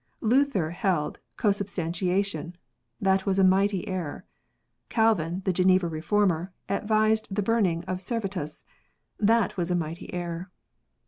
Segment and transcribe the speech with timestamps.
[0.21, 2.55] Luther held consubstantiation;
[2.99, 4.25] that was a mighty error.
[4.89, 8.65] Calvin, the Geneva Reformer, advised the burning of Servetus;
[9.19, 10.49] that was a mighty error.